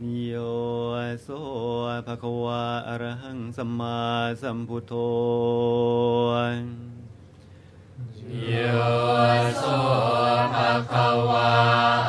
[0.00, 0.34] โย
[1.22, 1.28] โส
[2.06, 3.98] ภะคะวะอระหังสัมมา
[4.42, 4.92] สัมพุทโธ
[8.46, 8.54] โย
[9.58, 9.64] โส
[10.54, 11.52] ภะคะวา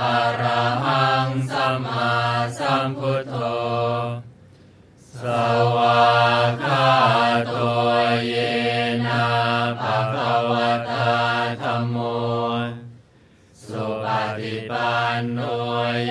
[0.04, 2.14] อะระหังสัมมา
[2.60, 3.36] สัมพุทโธ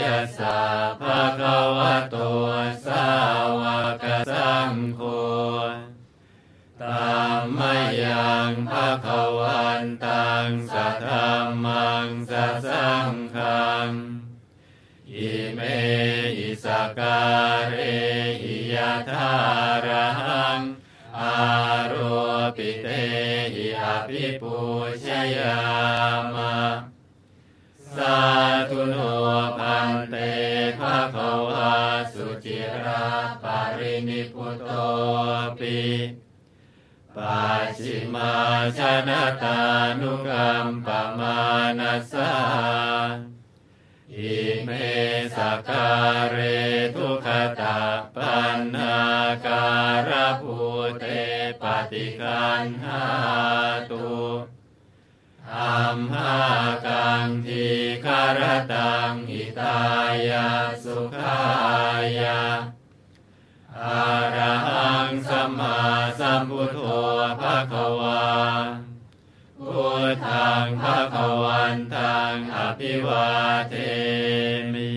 [0.01, 0.59] ยัสสะ
[1.01, 2.17] ภะคะวะโต
[2.87, 3.07] สา
[3.61, 3.63] ว
[4.03, 5.01] กสังโฆ
[6.83, 7.61] ตามม
[8.03, 13.91] ยังภะคะวันตังสัทธัมมังสัสังฆัง
[15.13, 15.61] อิเม
[16.37, 16.67] หิส
[16.99, 17.21] กา
[17.61, 17.79] รเร
[18.43, 19.33] หิยะทา
[19.87, 20.61] ระัง
[21.19, 21.37] อา
[21.87, 21.95] โร
[22.57, 22.87] ปิเต
[23.55, 24.57] หิอภิปู
[25.05, 25.59] ชยา
[26.35, 26.88] มะ
[30.81, 31.73] ภะคะวะ
[32.13, 33.05] สุจิรา
[33.43, 34.71] ปารินิพุตโต
[35.59, 35.81] ปิ
[37.17, 37.43] ปั
[37.79, 38.33] จิมา
[38.79, 39.61] ชนะตา
[40.01, 41.39] นุกรรมปมา
[41.79, 42.33] นัสสา
[44.15, 44.71] อิเม
[45.35, 45.37] ส
[45.69, 46.37] การเร
[46.95, 47.27] ทุข
[47.61, 47.81] ตา
[48.15, 48.99] ปันนา
[49.47, 49.67] กา
[50.09, 50.57] รภู
[50.99, 51.05] เต
[51.63, 53.05] ปฏิคันหา
[53.91, 54.09] ตุ
[55.55, 56.37] อัมหา
[56.87, 57.67] กังที
[58.05, 58.41] คาร
[58.73, 59.81] ตังหิ ตา
[60.29, 60.49] ยา
[60.85, 61.39] สุขา
[62.21, 62.43] ยา
[63.83, 65.79] อาระหังสัมมา
[66.19, 66.79] สัมพุทโธ
[67.41, 68.27] ภะคะวา
[69.59, 73.29] พุทธังภะคะวันตังอภิวา
[73.71, 73.75] เท
[74.75, 74.95] มิ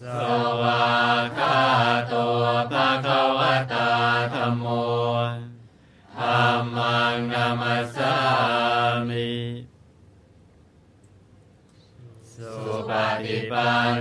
[0.00, 0.02] ส
[0.60, 0.95] วา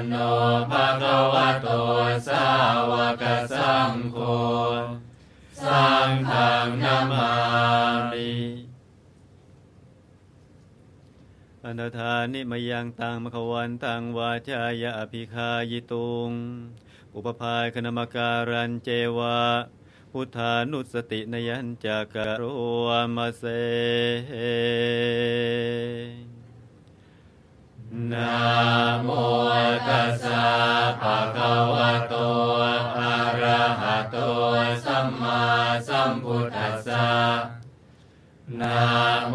[0.07, 0.13] โน
[0.71, 1.67] ภะคะวะโต
[2.27, 2.47] สา
[2.89, 3.23] วก
[3.53, 4.17] สังโฆ
[5.63, 7.31] สังฆังนามา
[8.11, 8.31] มิ
[11.65, 16.31] อนาธานิมยังตังมะขวันตังวาจายะอภิคายิตุง
[17.15, 19.39] อุปภาคณมการันเจวะ
[20.11, 22.43] พุทธานุสตินยัญจากกโร
[23.15, 23.43] มาเซ
[28.11, 28.35] นะ
[29.03, 29.09] โม
[29.87, 30.45] ตัสสะ
[31.01, 32.15] ภะคะวะโต
[32.97, 34.17] อะระหะโต
[34.85, 35.41] สัมมา
[35.87, 37.09] สัมพุทธัสสะ
[38.59, 38.79] นะ
[39.27, 39.33] โม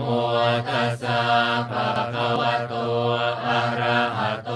[0.69, 1.21] ตัสสะ
[1.71, 2.75] ภะคะวะโต
[3.47, 4.51] อะระหะโต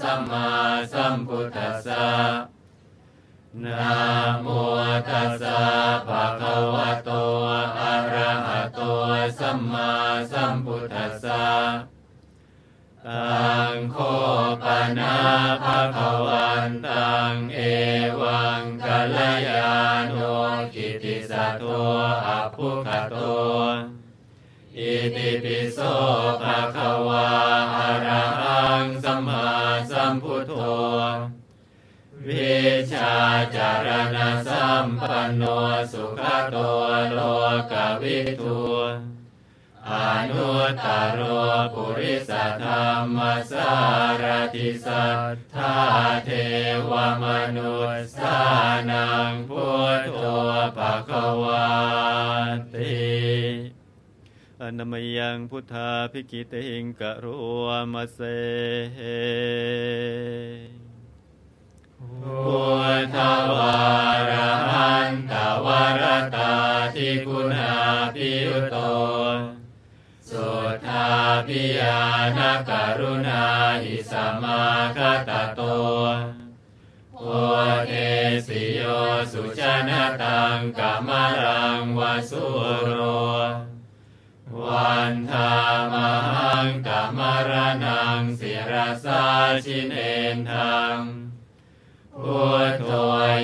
[0.00, 0.48] สัมมา
[0.92, 2.06] สัมพุทธัสสะ
[3.64, 3.94] นะ
[4.40, 4.46] โม
[5.08, 5.60] ตัสสะ
[6.08, 7.10] ภะคะวะโต
[7.80, 8.80] อะระหะโต
[9.38, 9.90] สัมมา
[10.32, 10.83] สัมพุท
[14.98, 15.14] นา
[15.62, 17.58] ภะควันตังเอ
[18.20, 19.16] วังกัล
[19.48, 19.72] ยา
[20.08, 20.14] โน
[20.74, 21.62] กิติสัตโต
[22.26, 23.14] อภุคโต
[24.78, 25.78] อิติปิโส
[26.42, 27.28] ภะคะวา
[27.76, 29.48] อระหังสัมมา
[29.90, 30.52] สัมพุทโธ
[32.28, 32.58] วิ
[32.92, 33.14] ชา
[33.56, 34.16] จารณ
[34.48, 35.42] สัมปันโน
[35.92, 36.56] สุขโต
[37.12, 37.18] โล
[37.70, 37.72] ก
[38.02, 38.58] วิทู
[40.30, 41.20] นุตตรโร
[41.74, 42.30] ปุริส
[42.64, 43.18] ธรรม
[43.50, 43.72] สา
[44.22, 45.76] รติสัทธา
[46.24, 46.30] เท
[46.90, 46.92] ว
[47.22, 47.26] ม
[47.56, 48.38] นุษย์สา
[48.90, 50.20] นังพุทโธ
[50.76, 51.68] ภะคะวา
[52.74, 53.04] ติ
[54.62, 57.26] อนามยังพุทธาภิกิติงกโร
[57.92, 58.20] มาเซ
[62.22, 62.58] พุ
[63.00, 63.16] ทธ
[63.56, 63.76] วา
[64.30, 64.32] ร
[64.70, 65.32] หันต
[65.64, 65.66] ว
[66.00, 66.02] ร
[66.34, 66.52] ตา
[66.94, 67.74] ทิคุณา
[68.14, 68.76] พิยุโต
[70.34, 70.52] สุ
[70.86, 71.08] ทา
[71.46, 72.00] พิยา
[72.38, 72.40] น
[72.70, 73.44] กรุณา
[73.82, 74.12] หิส
[74.42, 74.62] มา
[74.96, 75.60] คตโต
[77.18, 77.24] โอ
[77.86, 77.92] เท
[78.46, 78.80] สิโย
[79.32, 82.00] สุชนะตังกามรังว
[82.30, 82.46] สุ
[82.84, 83.00] โร
[84.60, 85.52] วันธา
[85.92, 85.94] ม
[86.28, 87.50] หังกามร
[87.84, 88.72] นังศิร
[89.04, 89.24] สา
[89.64, 89.98] ชินเอ
[90.34, 90.98] นทัง
[92.20, 92.90] พุทโธ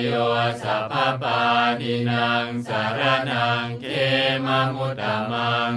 [0.01, 0.07] โย
[0.63, 1.41] สัพพปา
[1.79, 3.01] นินางสาร
[3.31, 3.85] นังเข
[4.45, 5.01] มมุตต
[5.33, 5.73] มัง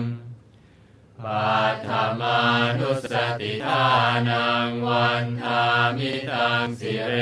[1.24, 2.38] ปัฏฐามา
[2.78, 3.86] นุสติทา
[4.28, 5.62] นังวันทา
[5.96, 7.14] มิตังสิเร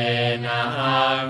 [0.44, 1.24] นะหัง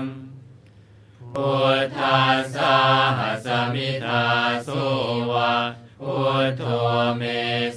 [1.33, 2.77] พุทธัสสะ
[3.17, 4.25] หัสมิทา
[4.67, 4.83] สุ
[5.31, 5.55] วะ
[6.01, 6.63] พุทโธ
[7.17, 7.23] เม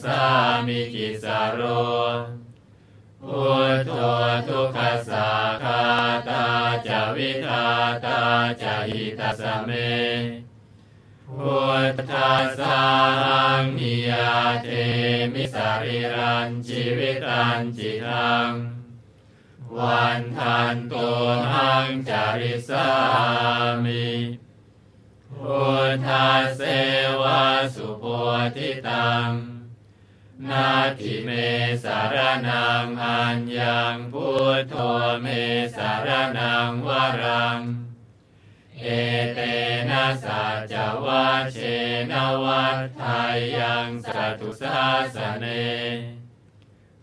[0.02, 0.22] สา
[0.66, 1.60] มิกิสาโร
[3.22, 3.92] พุทโธ
[4.48, 4.78] ทุกข
[5.08, 5.30] สา
[5.62, 5.82] คา
[6.28, 6.46] ตา
[6.86, 7.64] จวิทา
[8.04, 8.20] ตา
[8.62, 9.70] จหิตาสเม
[11.46, 11.64] พุ
[11.94, 12.82] ทธัสสะ
[13.22, 14.68] หังนิยาเท
[15.34, 18.50] มิสาริรันชีวิตันจิตัง
[19.76, 21.08] วันทันตุ
[21.52, 22.88] หังจาริสา
[23.84, 24.08] มิ
[25.34, 26.62] พุทธาเส
[27.20, 27.44] วา
[27.74, 28.04] สุโพ
[28.56, 29.30] ธิตัง
[30.48, 31.30] นาทิเม
[31.84, 32.16] สาร
[32.48, 34.74] นังอัญญังพุทโธ
[35.22, 35.26] เม
[35.76, 36.08] สาร
[36.38, 36.88] นังว
[37.22, 37.60] รัง
[38.80, 38.86] เอ
[39.34, 39.40] เต
[39.90, 40.42] นะสั
[40.72, 40.74] จ
[41.04, 41.58] วะเช
[42.10, 42.12] น
[42.44, 43.02] วัฏท
[43.34, 44.08] ยยังส
[44.40, 44.80] ตุสา
[45.14, 45.46] สเน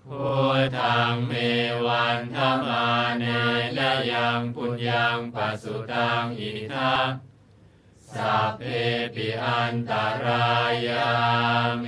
[0.06, 0.26] พุ
[0.58, 1.32] ทธังเม
[1.86, 2.88] วันธรรมา
[3.20, 3.24] เน
[3.78, 3.80] น
[4.12, 7.10] ยังปุญญังปัสสุตังอิทัง
[8.14, 8.62] สัพเพ
[9.16, 10.50] ปิอันตารา
[10.88, 11.08] ยา
[11.82, 11.88] เม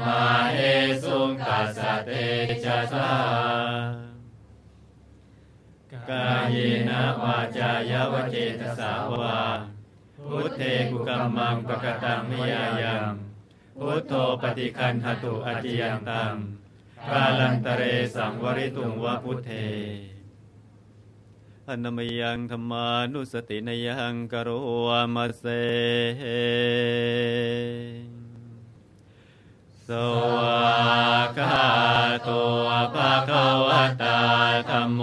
[0.00, 0.22] มา
[0.54, 0.60] เอ
[1.02, 2.10] สุงตัสเต
[2.64, 3.69] ชะสา
[6.10, 6.56] กาย
[6.88, 9.38] นะวาจายาวเจตสาวา
[10.26, 10.60] พุทเท
[10.90, 13.12] กุกัมมังปะกตังมิยายัง
[13.78, 14.12] พุทโธ
[14.42, 16.34] ปฏิคันหตุอจิยันตัง
[17.08, 17.82] กาลันตเร
[18.14, 19.50] สังวริตุงวะพุทเท
[21.68, 24.48] อนามยังธรรมานุสตินยังกโร
[24.86, 25.44] วมาเส
[29.86, 29.90] ส
[30.34, 30.70] วา
[31.38, 31.56] กา
[32.24, 32.28] โต
[32.94, 34.18] ภะคะวะตา
[34.70, 35.02] ธรรมโม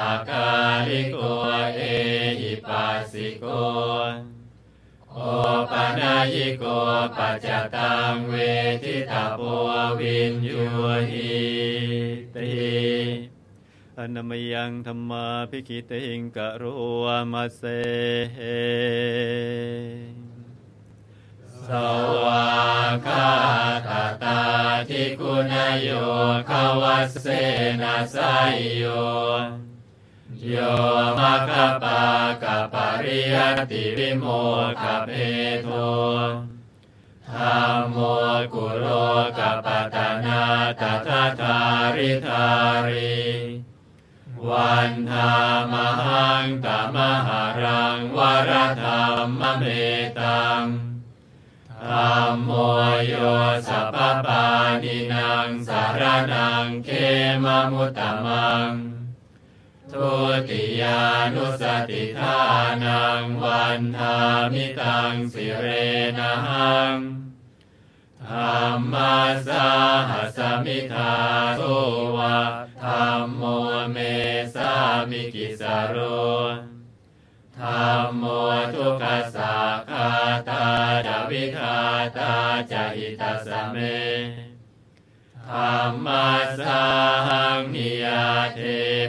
[0.00, 0.48] อากา
[0.88, 1.16] ริโก
[1.76, 1.80] เอ
[2.40, 3.44] หิปัสสิโก
[5.12, 5.18] โอ
[5.70, 6.64] ปะนายิโก
[7.16, 7.46] ปัจจ
[7.76, 8.34] ตังเว
[8.82, 9.40] ทิตาโพ
[9.98, 10.62] วินยู
[11.10, 11.32] หิ
[12.34, 12.48] ติ
[13.98, 16.62] อนามยังธรรมาพิคิติงกะโร
[17.04, 17.62] วมาเส
[21.68, 21.70] ส
[22.24, 22.46] วา
[23.06, 23.28] กา
[23.88, 24.40] ตาตา
[24.88, 25.88] ทิคุณโย
[26.48, 26.50] ข
[26.82, 27.26] วัสเส
[27.82, 28.82] นาสายโย
[30.46, 30.56] โย
[31.18, 31.50] มะค
[31.82, 32.02] ปา
[32.42, 33.36] กะปริย
[33.70, 34.24] ติวิโม
[34.82, 35.10] กเพ
[35.62, 35.68] โท
[37.30, 37.96] ธรรมโม
[38.54, 38.84] กุโร
[39.38, 40.42] กะปตนา
[40.80, 41.58] ตถาทา
[41.96, 42.48] ริธา
[42.88, 43.18] ริ
[44.48, 45.32] วันธา
[45.72, 45.74] ม
[46.04, 46.96] หังตม
[47.26, 48.18] หารังว
[48.50, 48.52] ร
[48.82, 49.04] ธรร
[49.40, 49.64] มเม
[50.20, 50.64] ตัง
[51.84, 52.50] ธรรมโม
[53.06, 53.14] โย
[53.68, 53.96] สัพ
[54.26, 54.44] ปา
[54.82, 56.02] นินางสาร
[56.32, 56.88] นังเข
[57.44, 58.72] มมุตตมัง
[59.98, 60.16] ทุ
[60.50, 61.00] ติยา
[61.34, 62.38] นุสติทา
[62.84, 64.16] นังวันทา
[64.52, 65.66] มิตังสิเร
[66.18, 66.96] นะหัง
[68.28, 68.36] ธร
[68.74, 69.16] รมา
[69.46, 69.68] สา
[70.10, 71.14] หัสมิทา
[71.56, 71.62] โต
[72.16, 72.38] วะ
[72.82, 73.42] ธรรมโม
[73.92, 73.98] เม
[74.54, 74.72] สา
[75.10, 75.96] มิกิสโร
[77.58, 78.24] ธรรมโม
[78.74, 79.04] ทุกข
[79.34, 80.10] สักขา
[80.48, 80.66] ตา
[81.06, 81.76] จวิคา
[82.18, 82.34] ตา
[82.70, 83.76] จะอิตัสเม
[85.50, 85.60] ธร
[85.90, 86.28] รมา
[86.58, 86.84] สา
[87.28, 88.24] หังนิยา
[88.54, 88.60] เท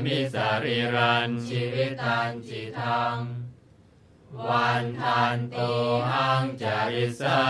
[0.06, 3.18] มิสาริรันชีวิตันจิตัง
[4.47, 5.74] วันทันตุ
[6.09, 7.41] หังจาริสา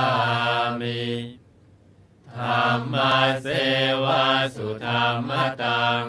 [0.80, 1.04] มิ
[2.36, 2.44] ธร
[2.78, 3.48] รมาเส
[4.04, 4.26] วา
[4.56, 5.32] สุธรรม
[5.64, 6.06] ตัง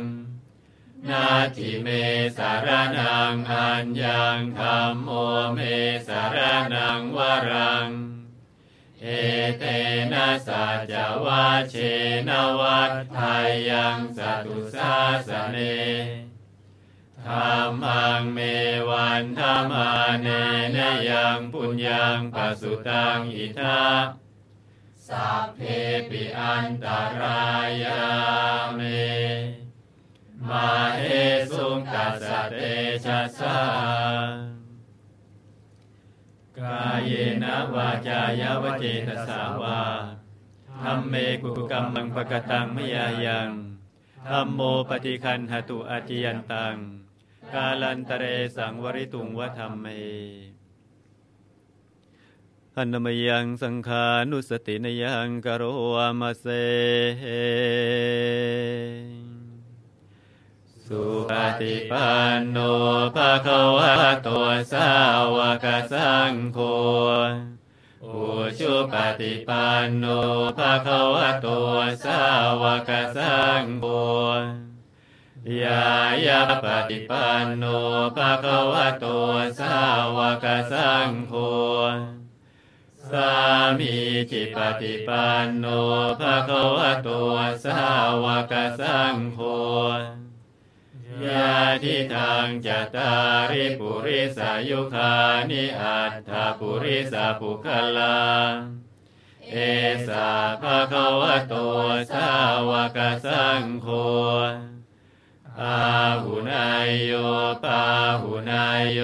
[1.09, 1.89] นาทิเม
[2.37, 2.69] สาร
[2.99, 5.09] นังอัญญังธรรมโม
[5.55, 5.61] เม
[6.09, 6.39] สาร
[6.75, 7.19] นังว
[7.51, 7.91] รัง
[9.03, 9.09] เอ
[9.59, 9.65] เต
[10.13, 10.95] นะสัจ
[11.25, 11.75] วะเช
[12.29, 12.31] น
[12.61, 14.97] วัฏไทยยังสตุสา
[15.29, 15.59] สเน
[17.25, 18.39] ธรรมังเม
[18.89, 19.91] วันธรรมา
[20.23, 20.29] เน
[20.77, 20.79] น
[21.11, 23.83] ยังปุญญังปัสสุตังอิทา
[25.09, 25.61] สัพเพ
[26.11, 26.87] ปิอันต
[27.21, 27.45] รา
[27.83, 28.03] ยา
[28.75, 28.81] เม
[30.49, 31.03] มาเอ
[31.55, 32.55] สุงตัสสเต
[33.05, 34.60] ชะสา
[36.63, 37.13] กายเย
[37.43, 39.81] นะวาจายาวเจตสาวา
[40.83, 43.51] ธรรมเมกุกรรมังปะกตังมยายัง
[44.31, 46.75] ธรรมโมปฏิคันหตุอาจิยันตัง
[47.55, 48.25] กาลันตเร
[48.57, 49.87] สังวริตุงวธรรมเม
[52.77, 55.63] อันนมยังสังขานุสตินยังกโร
[55.95, 56.47] วามาเส
[60.93, 62.59] สุปฏิปันโน
[63.15, 64.29] ภะคะวะโต
[64.73, 64.89] สา
[65.37, 66.59] วกสังโฆ
[68.05, 68.23] อุ
[68.59, 70.05] ชุปฏิปันโน
[70.59, 71.49] ภะคะวะโต
[72.05, 72.21] สา
[72.63, 73.87] วกสังโฆ
[75.63, 75.85] ยา
[76.27, 77.65] ยาปฏิปันโน
[78.17, 79.07] ภะคะวะโต
[79.59, 79.77] สา
[80.17, 81.33] วกสังโฆ
[83.11, 83.33] สา
[83.79, 83.95] มี
[84.31, 85.67] จิปฏิปันโน
[86.21, 87.09] ภะคะวะโต
[87.65, 87.83] สา
[88.25, 89.41] วกสังโฆ
[91.27, 93.13] ยาทิทางจัตตา
[93.51, 95.15] ริปุริสายุคา
[95.51, 98.19] นิอัตถปุริสาภุคลา
[99.51, 99.57] เอ
[100.09, 100.29] สา
[100.63, 101.55] ภะคะวะโต
[102.13, 102.29] สา
[102.69, 103.87] วกสังโฆ
[105.61, 105.81] อา
[106.23, 107.13] หุนายโย
[107.65, 107.83] ปา
[108.23, 109.01] หุนายโย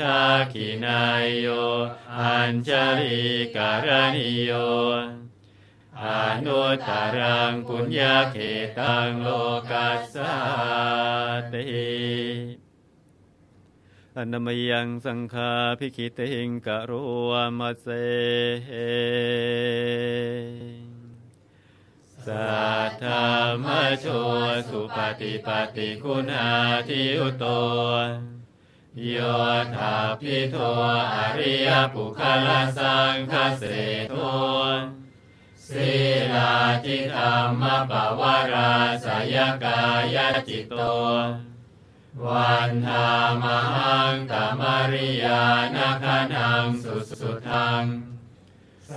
[0.00, 1.46] ทักขินายโย
[2.18, 3.18] อัญชลี
[3.54, 4.52] การณิโย
[6.46, 8.36] นุตตรังปุญญาเข
[8.78, 9.28] ตังโล
[9.70, 10.34] กัสสา
[11.52, 11.64] ติ
[14.16, 16.92] อนามยังสังฆาภิกิติงกะโร
[17.58, 17.86] มาเส
[22.26, 22.56] สั
[22.88, 23.24] ทธา
[23.64, 23.66] ม
[24.00, 24.06] โช
[24.68, 26.48] สุปฏิปฏิคุณา
[26.88, 27.44] ทิอุโต
[29.06, 29.16] โย
[29.76, 30.56] ธาพิโท
[31.14, 33.62] อริยปุคลสังคเส
[34.08, 34.14] โท
[35.70, 35.92] ศี
[36.32, 36.52] ลา
[36.84, 38.72] จิธรรมปวารา
[39.04, 39.80] สยกา
[40.14, 40.16] ย
[40.48, 40.74] จิตโต
[42.24, 43.08] วันธา
[43.42, 43.44] ม
[43.74, 45.42] หังตมริยา
[45.74, 47.84] นาคานังสุสุทัง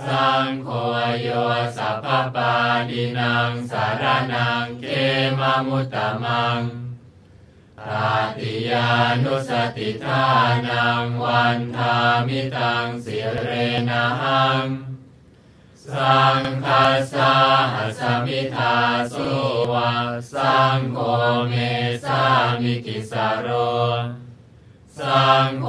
[0.06, 0.68] สังโฆ
[1.22, 1.28] โย
[1.76, 2.54] สัพพปา
[2.90, 4.84] ดินังสารนังเก
[5.38, 6.60] มามุตตะมัง
[7.80, 8.88] ตาติยา
[9.22, 10.24] นุสติทา
[10.68, 13.48] นังวันธามิตังสิเร
[13.88, 14.66] นะหัง
[15.86, 17.34] สังฆาสา
[17.72, 18.76] หัสมิทา
[19.14, 19.30] สุ
[19.72, 19.92] วา
[20.32, 20.98] สังโฆ
[21.48, 21.54] เม
[22.06, 22.24] สา
[22.60, 23.48] มิกิสารโร
[24.98, 25.66] สังโฆ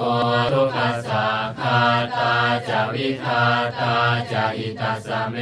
[0.52, 0.78] ทุกข
[1.08, 1.28] สา
[1.60, 1.80] คา
[2.18, 2.36] ตา
[2.68, 3.44] จะวิทา
[3.80, 3.96] ตา
[4.32, 5.36] จะอิตัสเม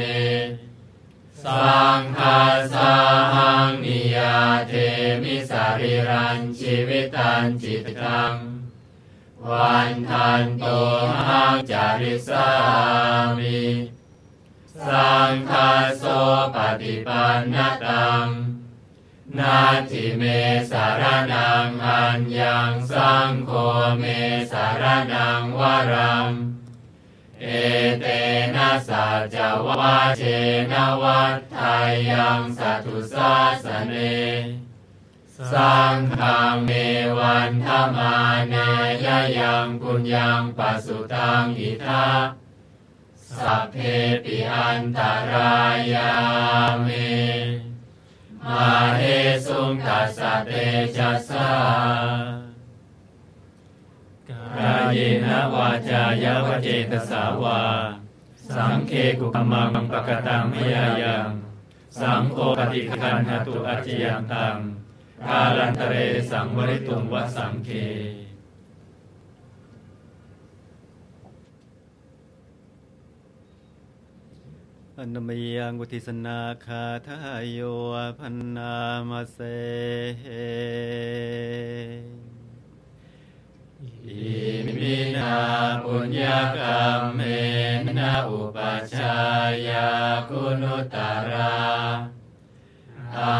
[1.44, 2.40] สังฆา
[2.74, 2.92] สา
[3.34, 4.36] หังนิยา
[4.68, 4.72] เท
[5.22, 8.34] มิสาริรันชีวิตันจิตตัง
[9.48, 10.64] วันทันโต
[11.26, 12.48] หังจาริสา
[13.40, 13.91] มิ
[14.88, 16.04] สังฆาโส
[16.54, 18.26] ปฏิปันนตัง
[19.38, 19.58] นา
[19.90, 20.22] ทิเม
[20.70, 23.50] สารนังอัญญังสังโฆ
[23.98, 24.04] เม
[24.52, 25.60] สารนังว
[25.92, 26.30] รัง
[27.42, 27.46] เอ
[28.00, 28.06] เต
[28.54, 29.36] นะสัจ
[29.66, 30.22] วะเช
[30.72, 31.58] นะวัฏไท
[32.10, 33.34] ยังสัตุสา
[33.64, 33.94] สเน
[35.52, 36.20] สังฆ
[36.64, 36.70] เม
[37.18, 38.14] วันธมา
[38.50, 38.54] เน
[39.04, 39.06] ย
[39.38, 42.06] ยังปุญญังปัสสุตังอิทา
[43.38, 43.76] สัพเพ
[44.24, 45.00] ปิอันต
[45.32, 45.56] รา
[45.92, 46.12] ยา
[46.86, 47.12] มิ
[48.46, 49.02] มาเฮ
[49.46, 50.50] สุงตัสสะเต
[50.96, 51.50] จัสสะ
[54.58, 57.60] กายเนวาจายาวเจตสาวา
[58.54, 61.28] สังเคกุกมังปกตังมยายัง
[62.00, 64.56] สังโฆปฏิคันหตุอจจยังตัง
[65.28, 65.94] กาลันตเร
[66.30, 67.70] สังวริตุงวสังเค
[74.98, 77.58] อนมยังวุติสนาคาทายโย
[78.18, 78.74] พันนา
[79.08, 79.38] มาเส
[80.26, 80.42] อิ
[84.66, 85.34] มินา
[85.84, 86.22] ปุญญ
[86.56, 87.20] กรรมเม
[87.98, 89.16] นะอุปัชฌา
[89.68, 89.88] ยา
[90.28, 90.96] คุณุตต
[91.30, 91.56] รา
[93.16, 93.36] อา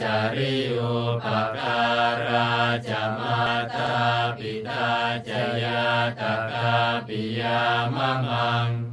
[0.00, 0.76] จาริโอ
[1.24, 1.82] ปกา
[2.26, 2.48] รา
[2.88, 3.40] จะมา
[3.74, 3.92] ตา
[4.38, 4.88] ปิตา
[5.28, 5.30] จ
[5.62, 5.82] ยา
[6.20, 6.70] ตกา
[7.06, 7.60] ปิยา
[7.96, 8.83] มะมัง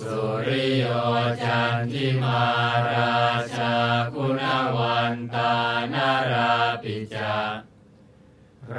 [0.00, 0.84] สุริโย
[1.44, 2.42] จันทิมา
[2.90, 3.18] รา
[3.56, 3.74] ชา
[4.12, 4.40] คุณ
[4.76, 5.54] วันตา
[5.94, 6.52] นารา
[6.82, 7.36] ปิจา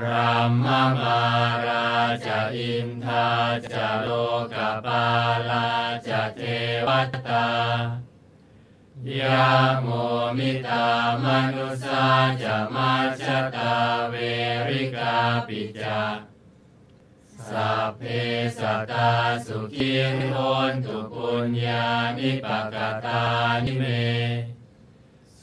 [0.01, 1.21] รัมมมา
[1.67, 1.91] รา
[2.25, 3.27] ชาอินทา
[3.71, 4.09] จะโล
[4.53, 5.07] กปา
[5.49, 5.69] ลา
[6.07, 6.41] จะเท
[6.87, 6.89] ว
[7.27, 7.49] ตา
[9.19, 9.49] ยา
[9.81, 9.87] โม
[10.37, 10.87] มิตา
[11.23, 12.05] มนุสา
[12.43, 13.23] จะมาช
[13.55, 13.75] ตา
[14.09, 14.15] เว
[14.67, 15.15] ริกา
[15.47, 16.01] ปิจา
[17.49, 18.01] สัพเพ
[18.59, 19.11] สัตตา
[19.45, 19.93] สุขี
[20.31, 20.37] โห
[20.71, 21.85] นตุปุญญา
[22.17, 23.23] นิปกตา
[23.65, 23.83] นิเม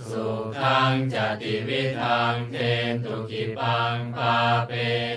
[0.08, 0.26] สุ
[0.58, 2.56] ขังจติวิทังเท
[2.90, 4.36] นตุกิปังปา
[4.66, 4.72] เป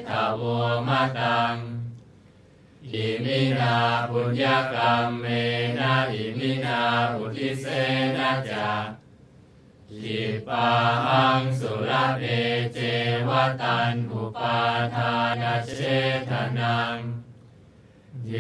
[0.10, 0.42] ทาว
[0.88, 1.56] มะตัง
[2.92, 3.78] อิมินา
[4.10, 5.26] ปุญญกรรมเม
[5.80, 6.82] นะอิมินา
[7.14, 7.66] อุทิเส
[8.18, 8.70] นะจา
[10.04, 10.68] หิปา
[11.08, 11.92] หังสุร
[12.22, 12.26] เอ
[12.74, 12.80] เจ
[13.28, 13.30] ว
[13.62, 14.60] ตันอุปา
[14.96, 15.80] ทานเช
[16.30, 16.98] ทนัง
[18.30, 18.36] เย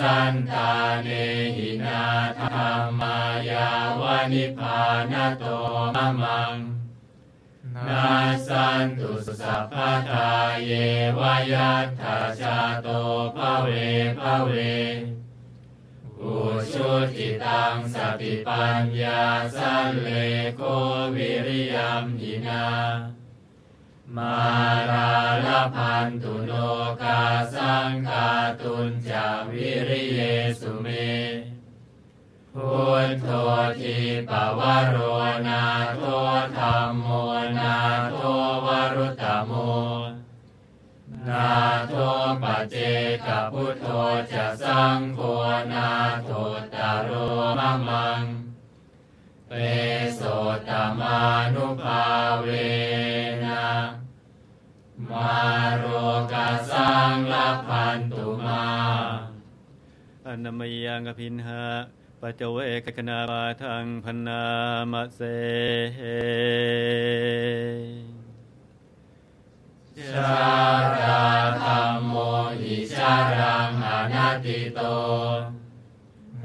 [0.00, 0.70] สันตา
[1.02, 1.08] เน
[1.56, 2.04] หินา
[2.38, 3.18] ธรรมา
[3.48, 3.68] ยา
[4.00, 4.80] วานิพา
[5.12, 5.44] นโต
[5.94, 6.56] มะมัง
[7.88, 8.08] นา
[8.46, 9.74] สันตุสัพพ
[10.10, 10.30] ทา
[10.64, 10.70] เย
[11.18, 12.88] วายัตถาชาโต
[13.36, 13.68] ภเว
[14.18, 14.50] ภเว
[16.24, 16.36] อุ
[16.72, 19.22] ชุติตังสติปัญญา
[19.56, 20.08] สันเล
[20.56, 20.62] โก
[21.16, 22.66] วิริยมหินา
[24.16, 24.36] มา
[24.90, 25.12] รา
[25.44, 26.52] ลพันตุโน
[27.02, 27.22] กา
[27.54, 30.20] สังกาตุนจาวิริเย
[30.60, 30.86] สุเม
[32.54, 32.74] พุ
[33.06, 33.28] ทโธ
[33.78, 33.98] ที
[34.28, 34.96] ปวโร
[35.46, 35.64] นา
[35.96, 36.00] โท
[36.56, 37.11] ธรรมโม
[42.42, 42.76] ปจเจ
[43.26, 43.86] กพุทโธ
[44.32, 45.20] จะสังโฆ
[45.72, 45.90] นา
[46.24, 46.30] โท
[46.74, 47.10] ตโร
[47.58, 48.22] มะมัง
[49.48, 49.52] เป
[50.16, 50.22] โส
[50.68, 50.70] ต
[51.00, 51.18] มา
[51.54, 52.04] นุภา
[52.40, 52.46] เว
[53.44, 53.66] นะ
[55.10, 55.34] มา
[55.76, 55.84] โร
[56.32, 57.34] กาสังล
[57.68, 58.66] พันตุมา
[60.26, 61.62] อนามยังอภินหา
[62.20, 64.44] ปัจเจเวกคณาปาทังพนา
[64.92, 65.20] มเส
[70.00, 70.52] ชา
[70.98, 71.24] รา
[71.62, 72.14] ธรรมโม
[72.60, 74.80] หิชารังอนัตติโต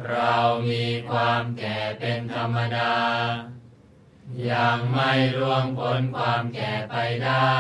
[0.10, 0.36] เรา
[0.70, 2.96] มีความแก่เป็นธรรมดา
[4.52, 7.54] ยังไม่ล่วงพ้นความแก่ไปได้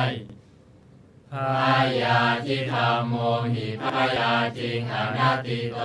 [1.32, 3.15] พายาทิธรรมโม
[3.53, 5.79] หิพายาจริงอนัตติโต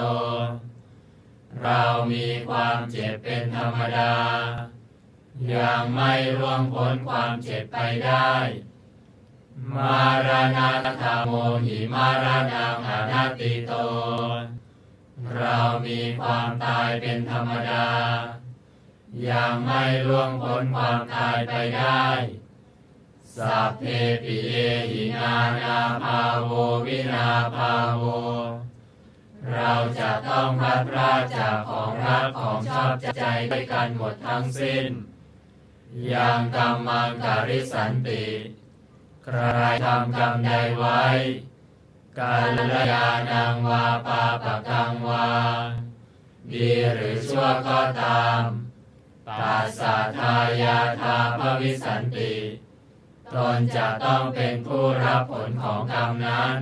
[1.62, 1.82] เรา
[2.12, 4.14] มีความเจ็บเป็นธรรมดา
[5.54, 8.32] ยังไม่ล่วงพ้นความเจ็บไปได้
[9.70, 10.70] มารณะ
[11.02, 11.32] ธรรมโม
[11.64, 13.72] หิมารณังอนัตติโต
[15.36, 17.88] เรามีความตายเป็นธรรมดา
[19.28, 22.04] ยังไม่ล่วงพ้นความตายไปได้
[23.36, 23.84] สัพเพ
[24.22, 24.54] ปิเอ
[24.90, 26.50] หินานาภาโว
[26.86, 28.02] วินาภาโว
[29.52, 34.84] เราจะต้องพัดพรากจากของรักของชอบใจด้วยกันหมดทั้งสิ้น
[36.12, 38.24] ยังกรรมังการิสันติ
[39.24, 39.38] ใคร
[39.84, 41.02] ทำกรรมใดไว้
[42.18, 42.60] กาล
[42.90, 45.28] ยานังวาปาปะกังวา
[46.52, 48.42] ดีหรือชั่วก็ตาม
[49.26, 52.34] ปัสสาทายาทาภวิสันติ
[53.34, 56.56] ตนจะต้องเป็นผู้รับผลของกรรมนั้น